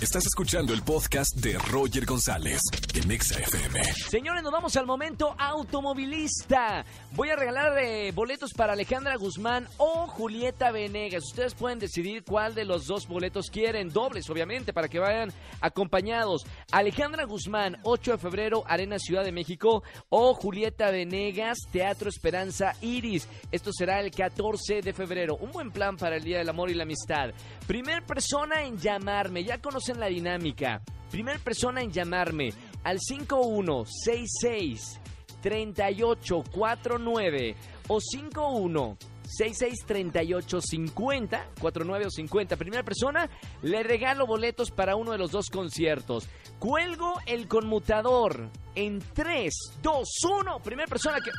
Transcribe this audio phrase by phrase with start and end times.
[0.00, 2.60] Estás escuchando el podcast de Roger González
[2.94, 3.82] en Exa FM.
[4.08, 6.84] Señores, nos vamos al momento automovilista.
[7.16, 11.24] Voy a regalar eh, boletos para Alejandra Guzmán o Julieta Venegas.
[11.24, 13.88] Ustedes pueden decidir cuál de los dos boletos quieren.
[13.88, 16.46] Dobles, obviamente, para que vayan acompañados.
[16.70, 19.82] Alejandra Guzmán, 8 de febrero, Arena Ciudad de México.
[20.10, 23.26] O Julieta Venegas, Teatro Esperanza Iris.
[23.50, 25.34] Esto será el 14 de febrero.
[25.40, 27.30] Un buen plan para el Día del Amor y la Amistad.
[27.66, 29.42] Primer persona en llamarme.
[29.42, 30.82] Ya conocen la dinámica.
[31.10, 32.52] Primer persona en llamarme
[32.84, 35.00] al 5166
[35.40, 37.56] 3849
[37.88, 42.56] o 51 663850 49 o 50.
[42.56, 43.28] Primera persona,
[43.62, 46.26] le regalo boletos para uno de los dos conciertos.
[46.58, 50.08] Cuelgo el conmutador en 3, 2,
[50.40, 50.60] 1.
[50.60, 51.30] Primera persona que.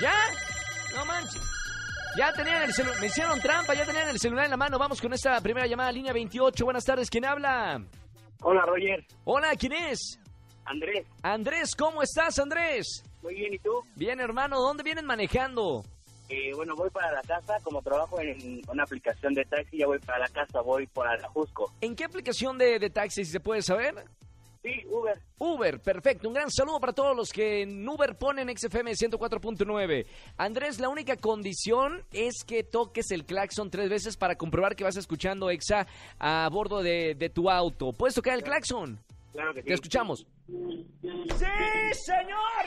[0.00, 0.14] ¿Ya?
[0.94, 1.42] No manches.
[2.16, 4.78] Ya tenían el celular, me hicieron trampa, ya tenían el celular en la mano.
[4.78, 6.64] Vamos con esta primera llamada, línea 28.
[6.64, 7.82] Buenas tardes, ¿quién habla?
[8.42, 9.04] Hola, Roger.
[9.24, 10.20] Hola, ¿quién es?
[10.64, 11.06] Andrés.
[11.22, 13.02] Andrés, ¿cómo estás, Andrés?
[13.22, 13.82] Muy bien, ¿y tú?
[13.96, 15.82] Bien, hermano, ¿dónde vienen manejando?
[16.28, 19.98] Eh, bueno, voy para la casa, como trabajo en una aplicación de taxi, ya voy
[19.98, 21.72] para la casa, voy para la Jusco.
[21.80, 23.94] ¿En qué aplicación de, de taxi, si se puede saber?
[24.64, 25.20] Sí, Uber.
[25.36, 26.26] Uber, perfecto.
[26.26, 30.06] Un gran saludo para todos los que en Uber ponen XFM 104.9.
[30.38, 34.96] Andrés, la única condición es que toques el claxon tres veces para comprobar que vas
[34.96, 35.86] escuchando EXA
[36.18, 37.92] a bordo de, de tu auto.
[37.92, 38.98] ¿Puedes tocar el claxon?
[39.34, 39.68] Claro que sí.
[39.68, 40.26] Te escuchamos.
[40.46, 41.46] ¡Sí,
[41.92, 42.64] señor!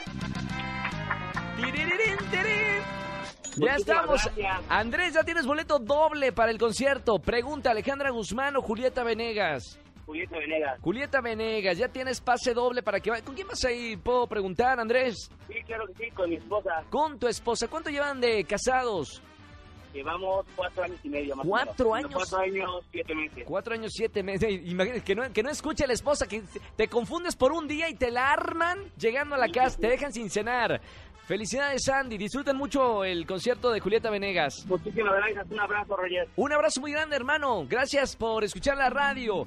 [3.56, 4.22] Ya estamos.
[4.36, 4.60] gracias.
[4.68, 7.18] Andrés, ya tienes boleto doble para el concierto.
[7.18, 9.78] Pregunta, Alejandra Guzmán o Julieta Venegas.
[10.08, 10.80] Julieta Venegas.
[10.80, 13.22] Julieta Venegas, ya tienes pase doble para que vaya.
[13.22, 13.94] ¿Con quién vas ahí?
[13.98, 15.30] ¿Puedo preguntar, Andrés?
[15.46, 16.82] Sí, claro que sí, con mi esposa.
[16.88, 17.68] Con tu esposa.
[17.68, 19.20] ¿Cuánto llevan de casados?
[19.92, 22.10] Llevamos cuatro años y medio más o ¿Cuatro menos.
[22.10, 22.14] años?
[22.30, 23.44] Cuatro años, siete meses.
[23.46, 24.60] Cuatro años, siete meses.
[24.64, 26.42] Imagínate que no, que no escuche la esposa, que
[26.76, 30.12] te confundes por un día y te la arman llegando a la casa, te dejan
[30.14, 30.80] sin cenar.
[31.28, 32.16] Felicidades, Andy.
[32.16, 34.64] Disfruten mucho el concierto de Julieta Venegas.
[34.66, 36.26] Muchísimas gracias, un abrazo, Roger.
[36.36, 37.66] Un abrazo muy grande, hermano.
[37.68, 39.46] Gracias por escuchar la radio.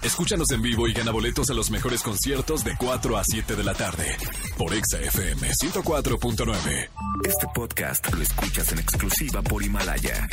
[0.00, 3.64] Escúchanos en vivo y gana boletos a los mejores conciertos de 4 a 7 de
[3.64, 4.16] la tarde
[4.56, 6.88] por Exa FM 104.9.
[7.24, 10.28] Este podcast lo escuchas en exclusiva por Himalaya.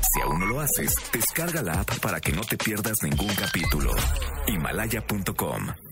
[0.00, 3.90] Si aún no lo haces, descarga la app para que no te pierdas ningún capítulo.
[4.46, 5.85] Himalaya.com